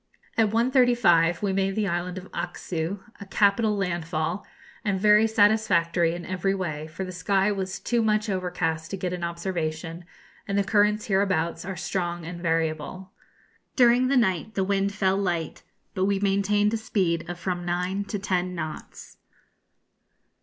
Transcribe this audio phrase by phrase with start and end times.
[0.35, 4.47] At 1.35 we made the island of Ockseu, a capital land fall,
[4.83, 9.13] and very satisfactory in every way; for the sky was too much overcast to get
[9.13, 10.05] an observation,
[10.47, 13.11] and the currents hereabouts are strong and variable.
[13.75, 15.61] During the night the wind fell light,
[15.93, 19.17] but we maintained a speed of from nine to ten knots.